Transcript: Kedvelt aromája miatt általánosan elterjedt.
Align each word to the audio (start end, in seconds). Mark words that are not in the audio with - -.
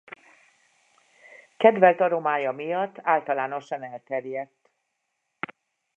Kedvelt 1.57 1.99
aromája 1.99 2.51
miatt 2.51 2.95
általánosan 3.01 3.83
elterjedt. 3.83 4.71